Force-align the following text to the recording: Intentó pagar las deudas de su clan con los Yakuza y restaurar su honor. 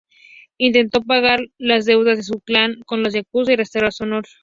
Intentó 0.57 1.03
pagar 1.03 1.41
las 1.59 1.85
deudas 1.85 2.17
de 2.17 2.23
su 2.23 2.39
clan 2.39 2.77
con 2.87 3.03
los 3.03 3.13
Yakuza 3.13 3.53
y 3.53 3.55
restaurar 3.55 3.93
su 3.93 4.05
honor. 4.05 4.25